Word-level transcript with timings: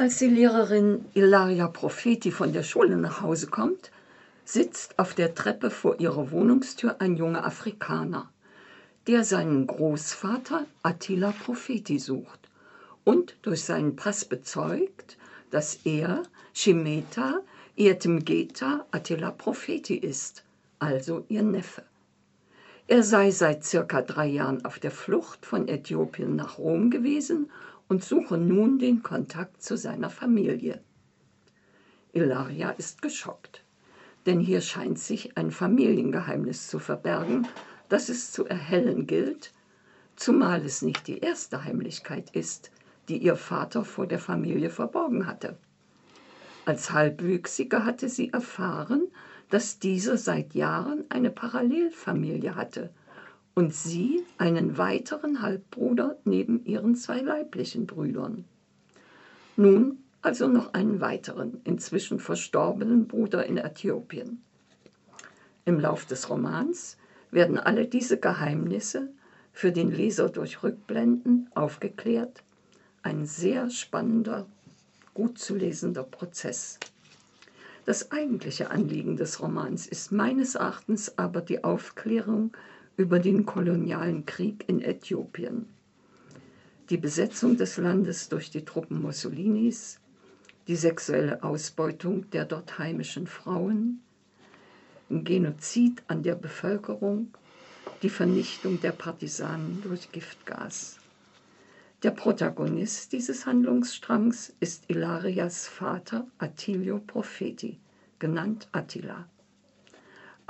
Als 0.00 0.16
die 0.16 0.28
Lehrerin 0.28 1.04
Ilaria 1.12 1.68
Profeti 1.68 2.30
von 2.30 2.54
der 2.54 2.62
Schule 2.62 2.96
nach 2.96 3.20
Hause 3.20 3.48
kommt, 3.48 3.90
sitzt 4.46 4.98
auf 4.98 5.12
der 5.12 5.34
Treppe 5.34 5.68
vor 5.68 6.00
ihrer 6.00 6.30
Wohnungstür 6.30 7.02
ein 7.02 7.18
junger 7.18 7.44
Afrikaner, 7.44 8.30
der 9.06 9.24
seinen 9.24 9.66
Großvater 9.66 10.64
Attila 10.82 11.34
Profeti 11.44 11.98
sucht 11.98 12.48
und 13.04 13.36
durch 13.42 13.62
seinen 13.62 13.94
Pass 13.94 14.24
bezeugt, 14.24 15.18
dass 15.50 15.80
er 15.84 16.22
Shimeta 16.54 17.42
Irtemgeta 17.76 18.86
Attila 18.92 19.30
Profeti 19.32 19.96
ist, 19.96 20.44
also 20.78 21.26
ihr 21.28 21.42
Neffe. 21.42 21.82
Er 22.88 23.02
sei 23.02 23.32
seit 23.32 23.64
circa 23.64 24.00
drei 24.00 24.28
Jahren 24.28 24.64
auf 24.64 24.78
der 24.78 24.92
Flucht 24.92 25.44
von 25.44 25.68
Äthiopien 25.68 26.36
nach 26.36 26.56
Rom 26.56 26.88
gewesen 26.88 27.50
und 27.90 28.04
suche 28.04 28.38
nun 28.38 28.78
den 28.78 29.02
Kontakt 29.02 29.62
zu 29.64 29.76
seiner 29.76 30.10
Familie. 30.10 30.80
Ilaria 32.12 32.70
ist 32.70 33.02
geschockt, 33.02 33.64
denn 34.26 34.38
hier 34.38 34.60
scheint 34.60 35.00
sich 35.00 35.36
ein 35.36 35.50
Familiengeheimnis 35.50 36.68
zu 36.68 36.78
verbergen, 36.78 37.48
das 37.88 38.08
es 38.08 38.30
zu 38.30 38.46
erhellen 38.46 39.08
gilt, 39.08 39.52
zumal 40.14 40.64
es 40.64 40.82
nicht 40.82 41.08
die 41.08 41.18
erste 41.18 41.64
Heimlichkeit 41.64 42.30
ist, 42.30 42.70
die 43.08 43.18
ihr 43.18 43.34
Vater 43.34 43.84
vor 43.84 44.06
der 44.06 44.20
Familie 44.20 44.70
verborgen 44.70 45.26
hatte. 45.26 45.58
Als 46.66 46.92
Halbwüchsige 46.92 47.84
hatte 47.84 48.08
sie 48.08 48.32
erfahren, 48.32 49.08
dass 49.48 49.80
dieser 49.80 50.16
seit 50.16 50.54
Jahren 50.54 51.06
eine 51.08 51.32
Parallelfamilie 51.32 52.54
hatte 52.54 52.90
und 53.60 53.74
sie 53.74 54.24
einen 54.38 54.78
weiteren 54.78 55.42
Halbbruder 55.42 56.16
neben 56.24 56.64
ihren 56.64 56.94
zwei 56.94 57.20
leiblichen 57.20 57.86
Brüdern. 57.86 58.46
Nun 59.54 59.98
also 60.22 60.48
noch 60.48 60.72
einen 60.72 61.02
weiteren, 61.02 61.60
inzwischen 61.64 62.20
verstorbenen 62.20 63.06
Bruder 63.06 63.44
in 63.44 63.58
Äthiopien. 63.58 64.40
Im 65.66 65.78
Lauf 65.78 66.06
des 66.06 66.30
Romans 66.30 66.96
werden 67.30 67.58
alle 67.58 67.86
diese 67.86 68.18
Geheimnisse 68.18 69.10
für 69.52 69.72
den 69.72 69.90
Leser 69.90 70.30
durch 70.30 70.62
Rückblenden 70.62 71.50
aufgeklärt. 71.54 72.42
Ein 73.02 73.26
sehr 73.26 73.68
spannender, 73.68 74.46
gut 75.12 75.38
zu 75.38 75.54
lesender 75.54 76.04
Prozess. 76.04 76.78
Das 77.84 78.10
eigentliche 78.10 78.70
Anliegen 78.70 79.18
des 79.18 79.42
Romans 79.42 79.86
ist 79.86 80.12
meines 80.12 80.54
Erachtens 80.54 81.18
aber 81.18 81.42
die 81.42 81.62
Aufklärung 81.62 82.52
über 83.00 83.18
den 83.18 83.46
kolonialen 83.46 84.26
Krieg 84.26 84.64
in 84.66 84.82
Äthiopien. 84.82 85.64
Die 86.90 86.98
Besetzung 86.98 87.56
des 87.56 87.78
Landes 87.78 88.28
durch 88.28 88.50
die 88.50 88.62
Truppen 88.62 89.00
Mussolinis, 89.00 89.98
die 90.68 90.76
sexuelle 90.76 91.42
Ausbeutung 91.42 92.28
der 92.30 92.44
dort 92.44 92.78
heimischen 92.78 93.26
Frauen, 93.26 94.02
Genozid 95.08 96.02
an 96.08 96.22
der 96.22 96.34
Bevölkerung, 96.34 97.34
die 98.02 98.10
Vernichtung 98.10 98.78
der 98.82 98.92
Partisanen 98.92 99.80
durch 99.82 100.12
Giftgas. 100.12 100.98
Der 102.02 102.10
Protagonist 102.10 103.14
dieses 103.14 103.46
Handlungsstrangs 103.46 104.52
ist 104.60 104.84
Ilarias 104.88 105.66
Vater 105.66 106.26
Attilio 106.36 106.98
Profeti, 106.98 107.80
genannt 108.18 108.68
Attila. 108.72 109.26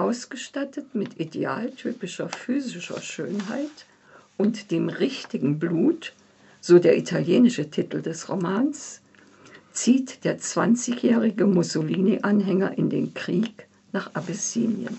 Ausgestattet 0.01 0.95
mit 0.95 1.21
idealtypischer 1.21 2.31
physischer 2.31 3.03
Schönheit 3.03 3.87
und 4.39 4.71
dem 4.71 4.89
richtigen 4.89 5.59
Blut, 5.59 6.15
so 6.63 6.79
der 6.79 6.97
italienische 6.97 7.71
Titel 7.71 8.01
des 8.01 8.31
Romans, 8.31 9.03
zieht 9.73 10.25
der 10.25 10.39
20-jährige 10.39 11.45
Mussolini-Anhänger 11.45 12.79
in 12.79 12.89
den 12.89 13.13
Krieg 13.13 13.67
nach 13.93 14.15
Abessinien. 14.15 14.99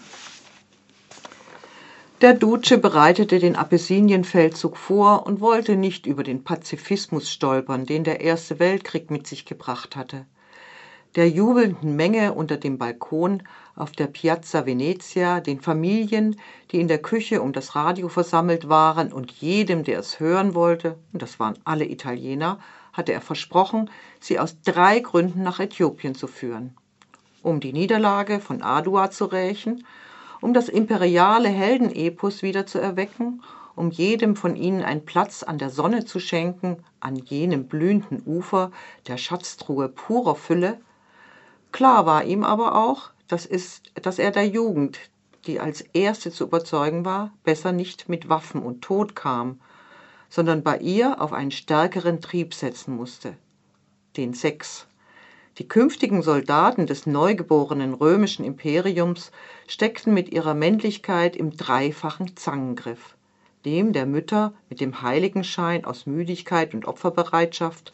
Der 2.21 2.35
Duce 2.35 2.79
bereitete 2.79 3.39
den 3.39 3.55
Abessinienfeldzug 3.55 4.77
vor 4.77 5.25
und 5.25 5.41
wollte 5.41 5.75
nicht 5.75 6.05
über 6.05 6.21
den 6.21 6.43
Pazifismus 6.43 7.31
stolpern, 7.31 7.87
den 7.87 8.03
der 8.03 8.21
Erste 8.21 8.59
Weltkrieg 8.59 9.09
mit 9.09 9.25
sich 9.25 9.45
gebracht 9.45 9.95
hatte. 9.95 10.27
Der 11.15 11.29
jubelnden 11.29 11.97
Menge 11.97 12.33
unter 12.33 12.55
dem 12.55 12.77
Balkon 12.77 13.43
auf 13.75 13.91
der 13.91 14.07
Piazza 14.07 14.65
Venezia, 14.65 15.41
den 15.41 15.59
Familien, 15.59 16.37
die 16.71 16.79
in 16.79 16.87
der 16.87 17.01
Küche 17.01 17.41
um 17.41 17.51
das 17.51 17.75
Radio 17.75 18.07
versammelt 18.07 18.69
waren 18.69 19.11
und 19.11 19.29
jedem, 19.29 19.83
der 19.83 19.99
es 19.99 20.21
hören 20.21 20.55
wollte, 20.55 20.97
und 21.11 21.21
das 21.21 21.37
waren 21.37 21.59
alle 21.65 21.83
Italiener, 21.83 22.59
hatte 22.93 23.11
er 23.11 23.19
versprochen, 23.19 23.89
sie 24.21 24.39
aus 24.39 24.61
drei 24.61 25.01
Gründen 25.01 25.43
nach 25.43 25.59
Äthiopien 25.59 26.15
zu 26.15 26.27
führen. 26.27 26.77
Um 27.43 27.59
die 27.59 27.73
Niederlage 27.73 28.39
von 28.39 28.61
Adua 28.61 29.11
zu 29.11 29.25
rächen, 29.25 29.85
um 30.39 30.53
das 30.53 30.69
imperiale 30.69 31.49
Heldenepos 31.49 32.41
wieder 32.41 32.65
zu 32.65 32.79
erwecken, 32.79 33.43
um 33.75 33.91
jedem 33.91 34.37
von 34.37 34.55
ihnen 34.55 34.81
einen 34.81 35.03
Platz 35.03 35.43
an 35.43 35.57
der 35.57 35.71
Sonne 35.71 36.05
zu 36.05 36.21
schenken, 36.21 36.77
an 37.01 37.17
jenem 37.17 37.67
blühenden 37.67 38.23
Ufer 38.25 38.71
der 39.07 39.17
Schatztruhe 39.17 39.89
purer 39.89 40.35
Fülle. 40.35 40.79
Klar 41.71 42.05
war 42.05 42.23
ihm 42.25 42.43
aber 42.43 42.75
auch, 42.75 43.11
dass, 43.27 43.45
ist, 43.45 43.91
dass 44.01 44.19
er 44.19 44.31
der 44.31 44.47
Jugend, 44.47 44.99
die 45.45 45.59
als 45.59 45.81
erste 45.81 46.31
zu 46.31 46.43
überzeugen 46.43 47.05
war, 47.05 47.33
besser 47.43 47.71
nicht 47.71 48.09
mit 48.09 48.29
Waffen 48.29 48.61
und 48.61 48.81
Tod 48.81 49.15
kam, 49.15 49.59
sondern 50.29 50.63
bei 50.63 50.77
ihr 50.77 51.21
auf 51.21 51.33
einen 51.33 51.51
stärkeren 51.51 52.21
Trieb 52.21 52.53
setzen 52.53 52.95
musste, 52.95 53.35
den 54.17 54.33
Sex. 54.33 54.87
Die 55.57 55.67
künftigen 55.67 56.23
Soldaten 56.23 56.87
des 56.87 57.05
neugeborenen 57.05 57.93
römischen 57.93 58.45
Imperiums 58.45 59.31
steckten 59.67 60.13
mit 60.13 60.31
ihrer 60.31 60.53
Männlichkeit 60.53 61.35
im 61.35 61.55
dreifachen 61.55 62.37
Zangengriff, 62.37 63.15
dem 63.65 63.91
der 63.91 64.05
Mütter 64.05 64.53
mit 64.69 64.79
dem 64.79 65.01
Heiligenschein 65.01 65.83
aus 65.83 66.05
Müdigkeit 66.05 66.73
und 66.73 66.85
Opferbereitschaft, 66.85 67.93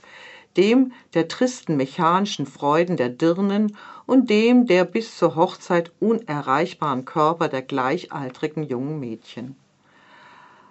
dem 0.56 0.94
der 1.14 1.28
tristen 1.28 1.76
mechanischen 1.76 2.46
Freuden 2.46 2.98
der 2.98 3.10
Dirnen 3.10 3.76
und 4.06 4.30
dem 4.30 4.66
der 4.66 4.86
bis 4.86 5.18
zur 5.18 5.36
Hochzeit 5.36 5.92
unerreichbaren 6.00 7.06
Körper 7.06 7.48
der 7.48 7.62
gleichaltrigen 7.62 8.64
jungen 8.64 9.00
Mädchen. 9.00 9.56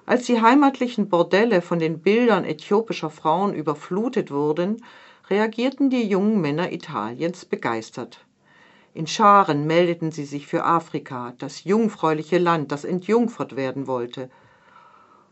Als 0.07 0.27
die 0.27 0.41
heimatlichen 0.41 1.09
Bordelle 1.09 1.61
von 1.61 1.81
den 1.81 2.01
Bildern 2.01 2.45
äthiopischer 2.45 3.11
Frauen 3.11 3.55
überflutet 3.55 4.31
wurden, 4.31 4.83
reagierten 5.29 5.91
die 5.91 6.09
jungen 6.09 6.41
Männer 6.41 6.73
Italiens 6.73 7.45
begeistert. 7.45 8.25
In 8.95 9.07
Scharen 9.07 9.67
meldeten 9.67 10.13
sie 10.13 10.25
sich 10.25 10.47
für 10.47 10.65
Afrika, 10.65 11.35
das 11.39 11.65
jungfräuliche 11.65 12.39
Land, 12.39 12.73
das 12.73 12.85
entjungfert 12.85 13.57
werden 13.57 13.87
wollte. 13.87 14.31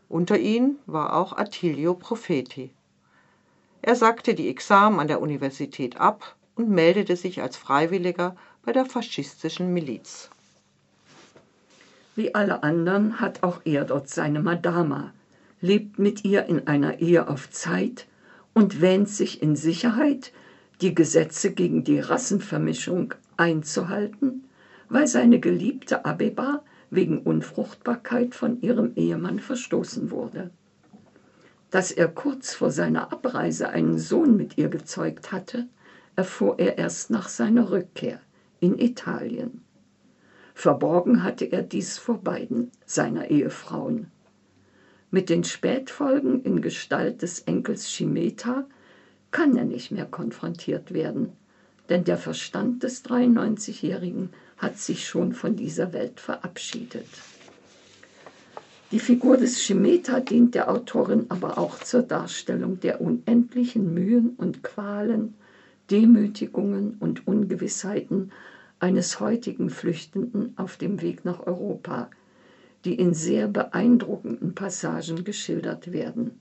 Unter 0.07 0.37
ihnen 0.37 0.77
war 0.85 1.15
auch 1.15 1.35
Attilio 1.35 1.95
Profeti. 1.95 2.71
Er 3.87 3.95
sagte 3.95 4.33
die 4.33 4.49
Examen 4.49 4.99
an 4.99 5.07
der 5.07 5.21
Universität 5.21 5.97
ab 5.97 6.35
und 6.55 6.71
meldete 6.71 7.15
sich 7.15 7.43
als 7.43 7.55
Freiwilliger 7.55 8.35
bei 8.63 8.71
der 8.71 8.87
faschistischen 8.87 9.75
Miliz. 9.75 10.31
Wie 12.15 12.33
alle 12.33 12.63
anderen 12.63 13.19
hat 13.19 13.43
auch 13.43 13.61
er 13.63 13.85
dort 13.85 14.09
seine 14.09 14.39
Madama, 14.39 15.13
lebt 15.61 15.99
mit 15.99 16.25
ihr 16.25 16.45
in 16.45 16.65
einer 16.65 16.97
Ehe 16.99 17.27
auf 17.27 17.51
Zeit 17.51 18.07
und 18.55 18.81
wähnt 18.81 19.07
sich 19.07 19.43
in 19.43 19.55
Sicherheit, 19.55 20.31
die 20.81 20.95
Gesetze 20.95 21.53
gegen 21.53 21.83
die 21.83 21.99
Rassenvermischung 21.99 23.13
einzuhalten, 23.37 24.45
weil 24.89 25.05
seine 25.05 25.39
geliebte 25.39 26.05
Abeba 26.05 26.63
wegen 26.89 27.19
Unfruchtbarkeit 27.19 28.33
von 28.33 28.59
ihrem 28.61 28.93
Ehemann 28.95 29.37
verstoßen 29.37 30.09
wurde. 30.09 30.49
Dass 31.75 31.91
er 31.91 32.07
kurz 32.07 32.53
vor 32.53 32.71
seiner 32.71 33.11
Abreise 33.11 33.67
einen 33.67 33.99
Sohn 33.99 34.37
mit 34.37 34.57
ihr 34.57 34.69
gezeugt 34.69 35.33
hatte, 35.33 35.67
erfuhr 36.15 36.57
er 36.57 36.77
erst 36.77 37.09
nach 37.09 37.27
seiner 37.27 37.69
Rückkehr 37.69 38.21
in 38.61 38.79
Italien. 38.79 39.59
Verborgen 40.53 41.21
hatte 41.21 41.43
er 41.43 41.63
dies 41.63 41.97
vor 41.97 42.19
beiden 42.19 42.71
seiner 42.85 43.29
Ehefrauen. 43.29 44.09
Mit 45.11 45.27
den 45.27 45.43
Spätfolgen 45.43 46.43
in 46.43 46.61
Gestalt 46.61 47.21
des 47.21 47.39
Enkels 47.41 47.91
Schimeta 47.91 48.65
kann 49.31 49.57
er 49.57 49.65
nicht 49.65 49.91
mehr 49.91 50.05
konfrontiert 50.05 50.93
werden, 50.93 51.33
denn 51.89 52.05
der 52.05 52.17
Verstand 52.17 52.83
des 52.83 53.03
93-Jährigen 53.03 54.29
hat 54.55 54.77
sich 54.77 55.05
schon 55.05 55.33
von 55.33 55.57
dieser 55.57 55.91
Welt 55.91 56.21
verabschiedet. 56.21 57.09
Die 58.91 58.99
Figur 58.99 59.37
des 59.37 59.61
Schimeta 59.61 60.19
dient 60.19 60.55
der 60.55 60.69
Autorin 60.69 61.25
aber 61.29 61.57
auch 61.57 61.79
zur 61.79 62.03
Darstellung 62.03 62.79
der 62.79 63.01
unendlichen 63.01 63.93
Mühen 63.93 64.35
und 64.37 64.63
Qualen, 64.63 65.33
Demütigungen 65.89 66.97
und 66.99 67.27
Ungewissheiten 67.27 68.31
eines 68.79 69.19
heutigen 69.19 69.69
Flüchtenden 69.69 70.53
auf 70.57 70.77
dem 70.77 71.01
Weg 71.01 71.25
nach 71.25 71.45
Europa– 71.45 72.09
die 72.85 72.93
in 72.93 73.13
sehr 73.13 73.47
beeindruckenden 73.47 74.53
Passagen 74.53 75.23
geschildert 75.23 75.91
werden. 75.91 76.39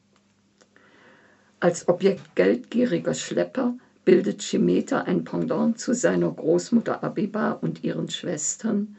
Als 1.58 1.88
Objekt 1.88 2.37
geldgieriger 2.37 3.14
Schlepper 3.14 3.75
bildet 4.05 4.43
Chimeter 4.43 5.06
ein 5.06 5.25
Pendant 5.25 5.79
zu 5.79 5.94
seiner 5.94 6.31
Großmutter 6.31 7.02
Abiba 7.02 7.52
und 7.52 7.82
ihren 7.82 8.11
Schwestern, 8.11 8.96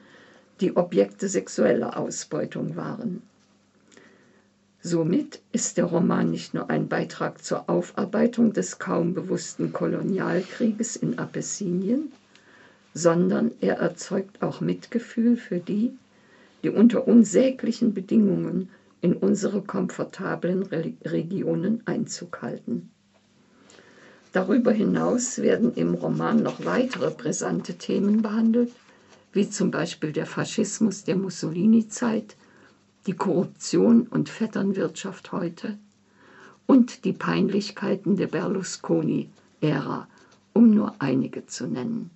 die 0.60 0.76
Objekte 0.76 1.28
sexueller 1.28 1.98
Ausbeutung 1.98 2.76
waren. 2.76 3.22
Somit 4.88 5.42
ist 5.52 5.78
der 5.78 5.86
Roman 5.86 6.30
nicht 6.30 6.54
nur 6.54 6.70
ein 6.70 6.88
Beitrag 6.88 7.44
zur 7.44 7.68
Aufarbeitung 7.72 8.54
des 8.54 8.78
kaum 8.78 9.16
bewussten 9.16 9.74
Kolonialkrieges 9.74 10.96
in 10.96 11.18
Abessinien, 11.18 12.12
sondern 12.94 13.50
er 13.62 13.78
erzeugt 13.78 14.44
auch 14.44 14.62
Mitgefühl 14.62 15.38
für 15.38 15.58
die, 15.58 15.98
die 16.64 16.70
unter 16.70 17.08
unsäglichen 17.08 17.96
Bedingungen 17.96 18.70
in 19.02 19.14
unsere 19.14 19.64
komfortablen 19.64 20.62
Regionen 21.04 21.82
Einzug 21.88 22.44
halten. 22.44 22.92
Darüber 24.34 24.72
hinaus 24.72 25.40
werden 25.40 25.74
im 25.74 25.96
Roman 25.96 26.44
noch 26.44 26.64
weitere 26.64 27.10
brisante 27.10 27.74
Themen 27.74 28.22
behandelt, 28.22 28.72
wie 29.34 29.50
zum 29.50 29.72
Beispiel 29.72 30.12
der 30.12 30.28
Faschismus 30.28 31.04
der 31.04 31.16
Mussolini-Zeit, 31.16 32.36
die 33.06 33.14
Korruption 33.14 34.08
und 34.08 34.30
Vetternwirtschaft 34.30 35.32
heute 35.32 35.78
und 36.66 37.06
die 37.06 37.14
Peinlichkeiten 37.14 38.16
der 38.16 38.28
Berlusconi-Ära, 38.28 40.08
um 40.54 40.72
nur 40.72 40.96
einige 41.00 41.46
zu 41.46 41.68
nennen. 41.68 42.10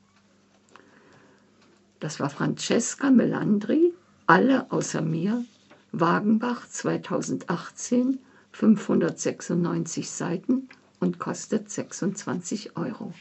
Das 2.00 2.20
war 2.20 2.30
Francesca 2.30 3.12
Melandri, 3.12 3.94
alle 4.26 4.72
außer 4.72 5.02
mir, 5.02 5.44
Wagenbach 5.92 6.68
2018, 6.68 8.20
596 8.52 10.10
Seiten 10.10 10.70
und 11.00 11.20
kostet 11.20 11.70
26 11.70 12.78
Euro. 12.78 13.14